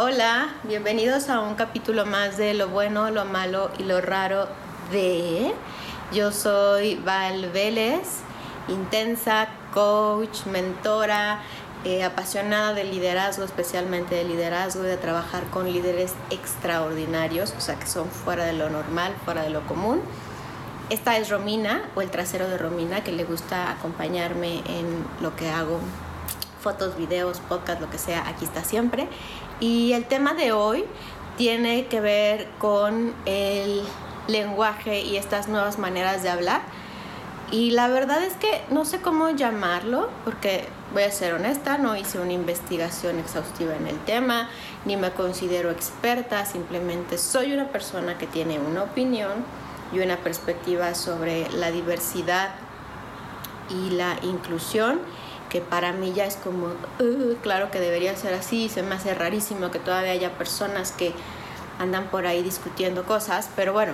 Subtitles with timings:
[0.00, 4.46] Hola, bienvenidos a un capítulo más de lo bueno, lo malo y lo raro
[4.92, 5.52] de...
[6.12, 8.20] Yo soy Val Vélez,
[8.68, 11.40] intensa, coach, mentora,
[11.84, 17.74] eh, apasionada del liderazgo, especialmente del liderazgo y de trabajar con líderes extraordinarios, o sea,
[17.76, 20.00] que son fuera de lo normal, fuera de lo común.
[20.90, 25.50] Esta es Romina, o el trasero de Romina, que le gusta acompañarme en lo que
[25.50, 25.80] hago
[26.60, 29.08] fotos, videos, podcast, lo que sea, aquí está siempre.
[29.60, 30.84] Y el tema de hoy
[31.36, 33.82] tiene que ver con el
[34.26, 36.62] lenguaje y estas nuevas maneras de hablar.
[37.50, 41.96] Y la verdad es que no sé cómo llamarlo, porque voy a ser honesta, no
[41.96, 44.50] hice una investigación exhaustiva en el tema,
[44.84, 49.44] ni me considero experta, simplemente soy una persona que tiene una opinión
[49.92, 52.50] y una perspectiva sobre la diversidad
[53.70, 55.00] y la inclusión
[55.48, 59.14] que para mí ya es como, uh, claro que debería ser así, se me hace
[59.14, 61.12] rarísimo que todavía haya personas que
[61.78, 63.92] andan por ahí discutiendo cosas, pero bueno,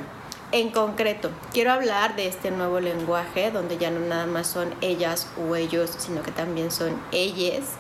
[0.53, 5.27] en concreto, quiero hablar de este nuevo lenguaje donde ya no nada más son ellas
[5.37, 7.71] o ellos, sino que también son ellas,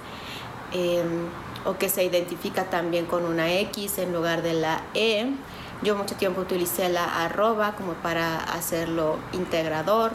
[0.72, 1.28] em,
[1.64, 5.26] o que se identifica también con una X en lugar de la E.
[5.82, 10.12] Yo mucho tiempo utilicé la arroba como para hacerlo integrador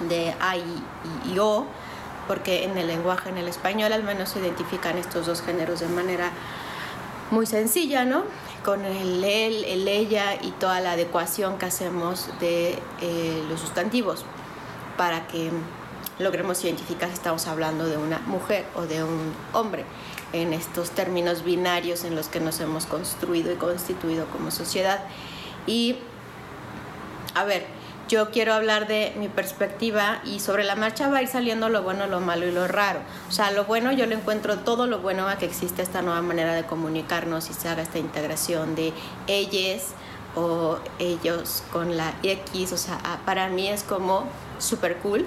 [0.00, 0.82] de A y,
[1.32, 1.66] y O
[2.28, 5.88] porque en el lenguaje, en el español al menos se identifican estos dos géneros de
[5.88, 6.30] manera
[7.30, 8.24] muy sencilla, ¿no?
[8.64, 14.24] Con el él, el ella y toda la adecuación que hacemos de eh, los sustantivos
[14.96, 15.50] para que
[16.18, 19.84] logremos identificar si estamos hablando de una mujer o de un hombre
[20.32, 25.04] en estos términos binarios en los que nos hemos construido y constituido como sociedad.
[25.66, 25.96] Y,
[27.34, 27.66] a ver,
[28.12, 31.82] yo quiero hablar de mi perspectiva y sobre la marcha va a ir saliendo lo
[31.82, 33.00] bueno, lo malo y lo raro.
[33.26, 36.20] O sea, lo bueno yo le encuentro todo lo bueno a que existe esta nueva
[36.20, 38.92] manera de comunicarnos y se haga esta integración de
[39.28, 39.94] ellas
[40.36, 42.74] o ellos con la X.
[42.74, 44.24] O sea, para mí es como
[44.58, 45.24] súper cool.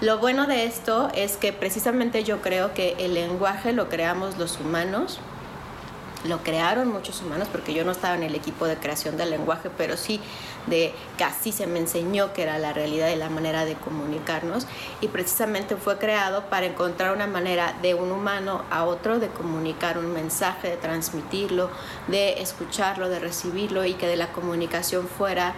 [0.00, 4.60] Lo bueno de esto es que precisamente yo creo que el lenguaje lo creamos los
[4.60, 5.18] humanos
[6.24, 9.70] lo crearon muchos humanos porque yo no estaba en el equipo de creación del lenguaje,
[9.76, 10.20] pero sí
[10.66, 10.92] de
[11.24, 14.66] así se me enseñó que era la realidad y la manera de comunicarnos
[15.00, 19.98] y precisamente fue creado para encontrar una manera de un humano a otro de comunicar
[19.98, 21.70] un mensaje, de transmitirlo,
[22.08, 25.54] de escucharlo, de recibirlo y que de la comunicación fuera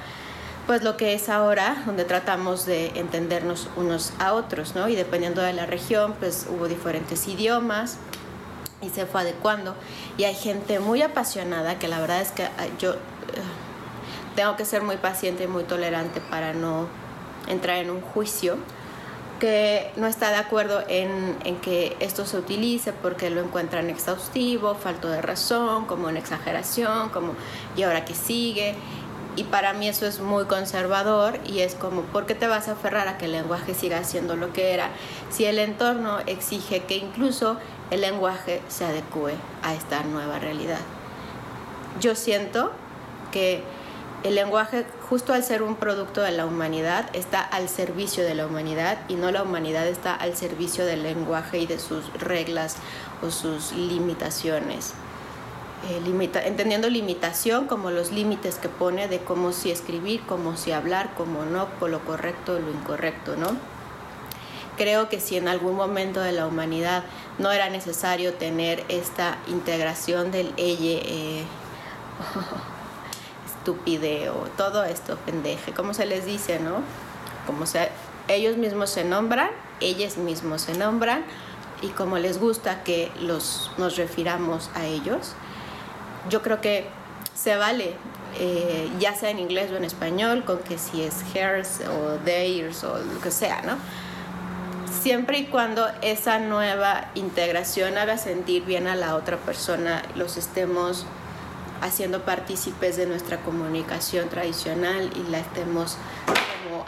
[0.66, 4.88] pues lo que es ahora, donde tratamos de entendernos unos a otros, ¿no?
[4.88, 7.98] Y dependiendo de la región, pues hubo diferentes idiomas,
[8.82, 9.74] y se fue adecuando.
[10.18, 12.48] Y hay gente muy apasionada que la verdad es que
[12.78, 12.98] yo eh,
[14.36, 16.86] tengo que ser muy paciente y muy tolerante para no
[17.48, 18.56] entrar en un juicio
[19.40, 24.76] que no está de acuerdo en, en, que esto se utilice porque lo encuentran exhaustivo,
[24.76, 27.34] falto de razón, como una exageración, como
[27.76, 28.76] y ahora que sigue.
[29.34, 32.72] Y para mí eso es muy conservador y es como, ¿por qué te vas a
[32.72, 34.90] aferrar a que el lenguaje siga siendo lo que era?
[35.30, 37.56] Si el entorno exige que incluso
[37.90, 40.80] el lenguaje se adecue a esta nueva realidad.
[42.00, 42.72] Yo siento
[43.30, 43.62] que
[44.22, 48.46] el lenguaje, justo al ser un producto de la humanidad, está al servicio de la
[48.46, 52.76] humanidad y no la humanidad está al servicio del lenguaje y de sus reglas
[53.22, 54.94] o sus limitaciones.
[55.88, 56.00] Eh,
[56.44, 61.44] entendiendo limitación como los límites que pone de cómo si escribir, cómo si hablar, cómo
[61.44, 63.56] no, con lo correcto o lo incorrecto, ¿no?
[64.76, 67.04] creo que si en algún momento de la humanidad
[67.38, 71.44] no era necesario tener esta integración del ella, eh,
[73.58, 76.82] estúpide o todo esto pendeje, como se les dice, ¿no?
[77.46, 77.90] Como se,
[78.28, 79.50] ellos mismos se nombran,
[79.80, 81.24] ellos mismos se nombran
[81.80, 85.34] y como les gusta que los, nos refiramos a ellos,
[86.28, 86.86] yo creo que
[87.34, 87.94] se vale,
[88.38, 92.84] eh, ya sea en inglés o en español, con que si es hers o theirs
[92.84, 93.76] o lo que sea, ¿no?
[95.02, 101.06] siempre y cuando esa nueva integración haga sentir bien a la otra persona, los estemos
[101.80, 105.96] haciendo partícipes de nuestra comunicación tradicional y la estemos
[106.64, 106.84] como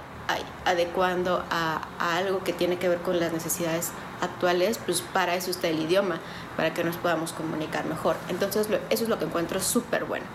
[0.65, 5.69] adecuando a, algo que tiene que ver con las necesidades actuales, pues para eso está
[5.69, 6.21] el idioma,
[6.57, 8.17] para que nos podamos comunicar mejor.
[8.29, 10.27] Entonces eso es lo que encuentro súper bueno,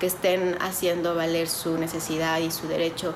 [0.00, 3.14] que estén haciendo valer su necesidad y su derecho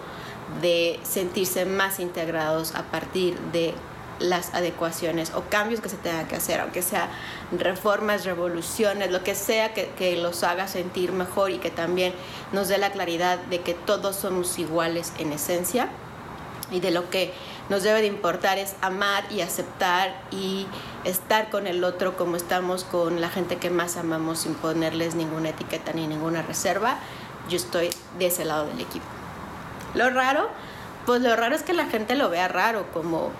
[0.60, 3.74] de sentirse más integrados a partir de
[4.18, 7.08] las adecuaciones o cambios que se tengan que hacer, aunque sea
[7.58, 12.12] reformas, revoluciones, lo que sea que, que, los haga sentir mejor y que también
[12.52, 15.88] nos dé la claridad de que todos somos iguales en esencia
[16.72, 17.32] y de lo que
[17.68, 20.66] nos debe de importar es amar y aceptar y
[21.04, 25.50] estar con el otro como estamos con la gente que más amamos sin ponerles ninguna
[25.50, 26.98] etiqueta ni ninguna reserva.
[27.48, 29.06] Yo estoy de ese lado del equipo.
[29.94, 30.48] Lo raro,
[31.06, 33.30] pues lo raro es que la gente lo vea raro, como,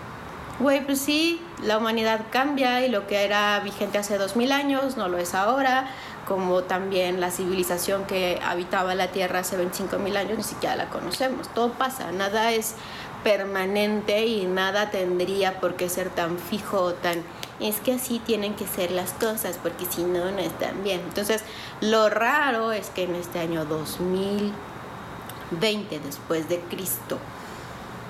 [0.59, 4.97] güey, pues sí, la humanidad cambia y lo que era vigente hace dos mil años
[4.97, 5.87] no lo es ahora,
[6.27, 10.89] como también la civilización que habitaba la Tierra hace 25 mil años ni siquiera la
[10.89, 11.49] conocemos.
[11.55, 12.75] Todo pasa, nada es
[13.23, 17.23] permanente y nada tendría por qué ser tan fijo o tan
[17.61, 21.01] es que así tienen que ser las cosas porque si no no están bien.
[21.01, 21.45] Entonces,
[21.81, 27.19] lo raro es que en este año 2020 después de Cristo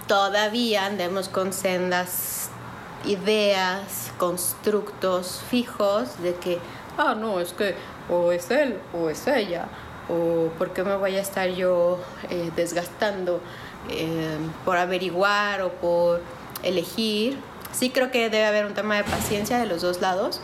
[0.06, 2.48] todavía andemos con sendas
[3.04, 6.58] ideas, constructos fijos de que
[6.96, 7.74] ah, no, es que
[8.08, 9.68] o es él o es ella
[10.12, 11.98] o por qué me voy a estar yo
[12.28, 13.40] eh, desgastando
[13.90, 16.20] eh, por averiguar o por
[16.62, 17.38] elegir.
[17.72, 20.40] Sí creo que debe haber un tema de paciencia de los dos lados,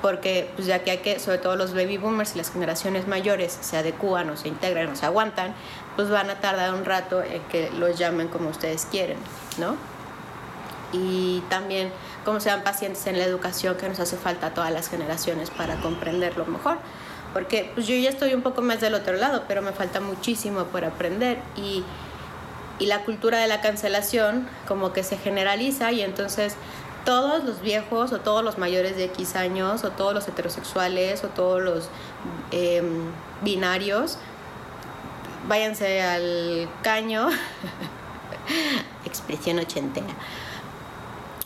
[0.00, 3.56] porque pues ya que hay que, sobre todo los baby boomers y las generaciones mayores
[3.60, 5.54] se adecúan o se integran o se aguantan,
[5.96, 9.18] pues van a tardar un rato en que los llamen como ustedes quieren,
[9.58, 9.76] ¿no?
[10.92, 11.90] Y también
[12.24, 15.76] como sean pacientes en la educación que nos hace falta a todas las generaciones para
[15.76, 16.78] comprenderlo mejor
[17.36, 20.64] porque pues yo ya estoy un poco más del otro lado, pero me falta muchísimo
[20.64, 21.84] por aprender y
[22.80, 26.54] la cultura de la cancelación como que se generaliza y entonces
[27.04, 31.28] todos los viejos o todos los mayores de X años o todos los heterosexuales o
[31.28, 31.90] todos los
[32.52, 33.10] em,
[33.42, 34.16] binarios
[35.46, 37.28] váyanse al caño.
[39.04, 40.06] Expresión ochentera.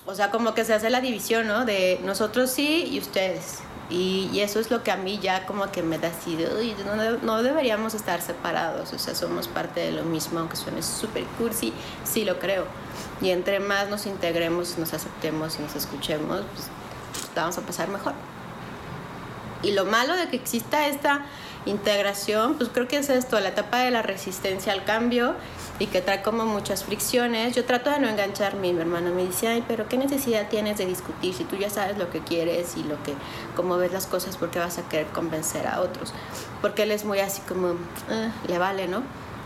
[0.07, 1.65] O sea como que se hace la división ¿no?
[1.65, 5.83] de nosotros sí y ustedes y, eso es lo que a mí ya como que
[5.83, 6.39] me así
[6.87, 11.25] no, no, deberíamos estar separados, o sea, somos parte de lo mismo, aunque suene súper
[11.39, 11.73] cursi,
[12.05, 12.65] sí lo creo.
[13.21, 16.69] Y entre más nos integremos, nos aceptemos y nos escuchemos, pues
[17.35, 18.15] vamos a pasar mejor.
[19.63, 21.27] Y lo malo de que exista esta
[21.67, 25.35] integración, pues creo que es esto, la etapa de la resistencia al cambio
[25.79, 27.55] y que trae como muchas fricciones.
[27.55, 30.87] Yo trato de no engancharme, mi hermano me dice, ay, pero ¿qué necesidad tienes de
[30.87, 33.15] discutir si tú ya sabes lo que quieres y lo que,
[33.57, 36.13] cómo ves las cosas, porque vas a querer convencer a otros?
[36.61, 37.71] Porque él es muy así como,
[38.11, 39.03] eh, le vale, ¿no?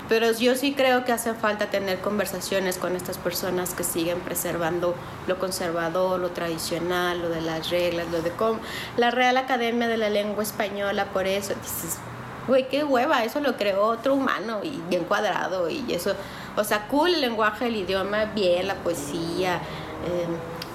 [0.08, 4.94] Pero yo sí creo que hace falta tener conversaciones con estas personas que siguen preservando
[5.26, 8.60] lo conservador, lo tradicional, lo de las reglas, lo de cómo.
[8.98, 11.98] La Real Academia de la Lengua Española, por eso dices,
[12.46, 16.14] güey, qué hueva, eso lo creó otro humano y bien cuadrado y eso.
[16.56, 20.26] O sea, cool el lenguaje, el idioma, bien, la poesía, eh,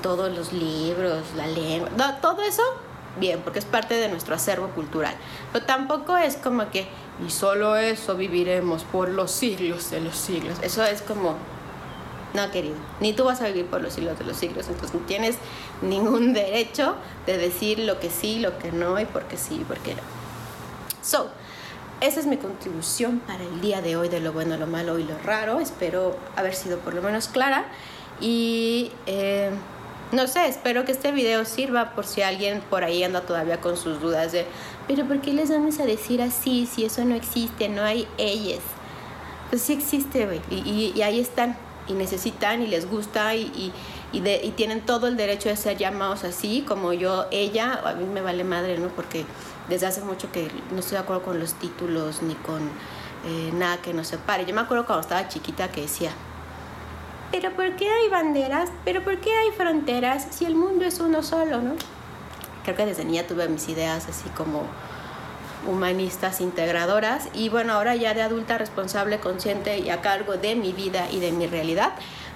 [0.02, 2.64] todos los libros, la lengua, todo eso
[3.20, 5.14] bien, porque es parte de nuestro acervo cultural.
[5.52, 6.88] Pero tampoco es como que,
[7.26, 10.58] y solo eso viviremos por los siglos de los siglos.
[10.62, 11.36] Eso es como,
[12.34, 15.06] no, querido, ni tú vas a vivir por los siglos de los siglos, entonces no
[15.06, 15.36] tienes
[15.82, 16.96] ningún derecho
[17.26, 19.96] de decir lo que sí, lo que no, y por qué sí, y por qué
[19.96, 20.02] no.
[21.02, 21.30] So,
[22.02, 25.04] esa es mi contribución para el día de hoy de lo bueno, lo malo y
[25.04, 25.60] lo raro.
[25.60, 27.66] Espero haber sido por lo menos clara.
[28.22, 29.50] Y eh,
[30.12, 33.78] no sé, espero que este video sirva por si alguien por ahí anda todavía con
[33.78, 34.46] sus dudas de,
[34.88, 38.60] pero ¿por qué les vamos a decir así si eso no existe, no hay ellas?
[39.50, 41.58] Pues sí existe, güey, y, ahí están,
[41.88, 43.72] y necesitan, y les gusta, y,
[44.12, 48.22] y, tienen todo el derecho de ser llamados así, como yo, ella, a mí me
[48.22, 48.90] vale madre, ¿no?
[48.90, 49.26] Porque
[49.70, 52.62] desde hace mucho que no estoy de acuerdo con los títulos ni con
[53.26, 54.46] eh, nada que nos separe.
[54.46, 56.12] Yo me acuerdo cuando estaba chiquita que decía,
[57.32, 58.70] pero ¿por qué hay banderas?
[58.86, 61.76] ¿Pero por qué hay fronteras si el mundo es uno solo, no?
[62.64, 64.64] Creo que desde niña tuve mis ideas así como
[65.68, 70.72] humanistas integradoras y bueno, ahora ya de adulta responsable, consciente y a cargo de mi
[70.72, 71.94] vida y de mi realidad,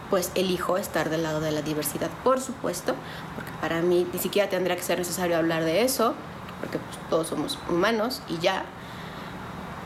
[0.09, 2.95] pues elijo estar del lado de la diversidad, por supuesto,
[3.35, 6.13] porque para mí ni siquiera tendría que ser necesario hablar de eso,
[6.59, 8.65] porque pues, todos somos humanos y ya.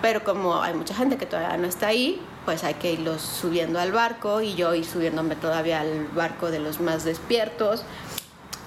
[0.02, 3.80] Pero como hay mucha gente que todavía no está ahí, pues hay que irlos subiendo
[3.80, 7.84] al barco y yo ir subiéndome todavía al barco de los más despiertos.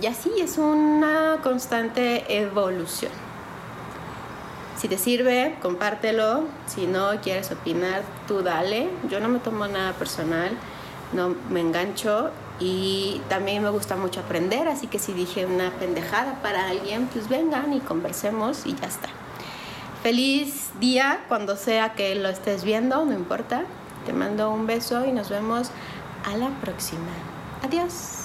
[0.00, 3.12] Y así es una constante evolución.
[4.76, 6.44] Si te sirve, compártelo.
[6.66, 8.88] Si no quieres opinar, tú dale.
[9.10, 10.50] Yo no me tomo nada personal,
[11.12, 16.40] no me engancho y también me gusta mucho aprender, así que si dije una pendejada
[16.42, 19.08] para alguien, pues vengan y conversemos y ya está.
[20.02, 23.64] Feliz día cuando sea que lo estés viendo, no importa.
[24.06, 25.70] Te mando un beso y nos vemos
[26.24, 27.10] a la próxima.
[27.62, 28.19] Adiós.